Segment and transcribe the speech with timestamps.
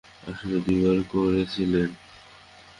[0.27, 1.81] আসলে, দুইবার করেছিলে!